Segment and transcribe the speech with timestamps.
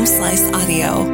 [0.00, 1.04] Home Slice Audio.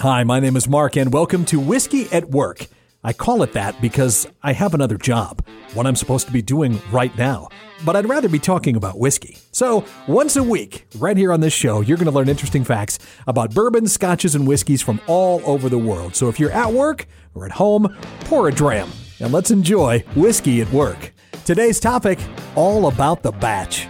[0.00, 2.66] Hi, my name is Mark, and welcome to Whiskey at Work.
[3.02, 5.42] I call it that because I have another job,
[5.72, 7.48] one I'm supposed to be doing right now.
[7.86, 9.38] But I'd rather be talking about whiskey.
[9.52, 12.98] So, once a week, right here on this show, you're going to learn interesting facts
[13.26, 16.14] about bourbons, scotches, and whiskeys from all over the world.
[16.14, 18.90] So, if you're at work or at home, pour a dram
[19.20, 21.14] and let's enjoy Whiskey at Work.
[21.46, 22.18] Today's topic
[22.56, 23.88] all about the batch.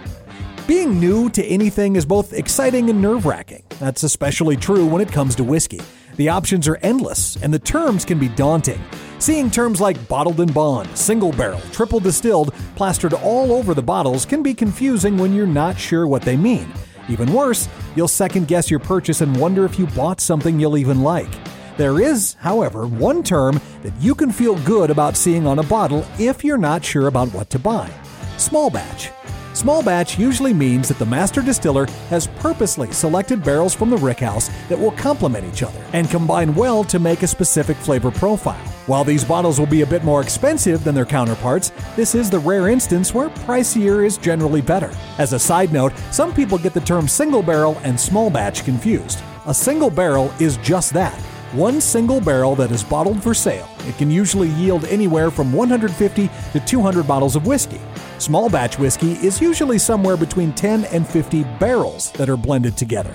[0.65, 3.63] Being new to anything is both exciting and nerve wracking.
[3.79, 5.81] That's especially true when it comes to whiskey.
[6.15, 8.81] The options are endless, and the terms can be daunting.
[9.19, 14.25] Seeing terms like bottled in bond, single barrel, triple distilled plastered all over the bottles
[14.25, 16.71] can be confusing when you're not sure what they mean.
[17.09, 21.01] Even worse, you'll second guess your purchase and wonder if you bought something you'll even
[21.01, 21.31] like.
[21.75, 26.05] There is, however, one term that you can feel good about seeing on a bottle
[26.19, 27.91] if you're not sure about what to buy
[28.37, 29.09] small batch.
[29.53, 34.49] Small batch usually means that the master distiller has purposely selected barrels from the rickhouse
[34.67, 38.65] that will complement each other and combine well to make a specific flavor profile.
[38.87, 42.39] While these bottles will be a bit more expensive than their counterparts, this is the
[42.39, 44.91] rare instance where pricier is generally better.
[45.19, 49.21] As a side note, some people get the term single barrel and small batch confused.
[49.45, 51.17] A single barrel is just that
[51.53, 53.69] one single barrel that is bottled for sale.
[53.87, 57.81] It can usually yield anywhere from 150 to 200 bottles of whiskey.
[58.17, 63.13] Small batch whiskey is usually somewhere between 10 and 50 barrels that are blended together.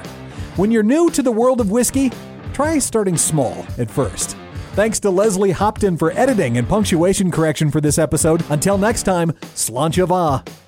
[0.56, 2.10] When you're new to the world of whiskey,
[2.52, 4.36] try starting small at first.
[4.72, 8.44] Thanks to Leslie Hopton for editing and punctuation correction for this episode.
[8.50, 10.67] Until next time, Sláinte mhath.